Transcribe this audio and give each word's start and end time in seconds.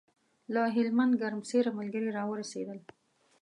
له 0.53 0.61
هلمند 0.75 1.13
ګرمسېره 1.21 1.71
ملګري 1.79 2.09
راورسېدل. 2.17 2.79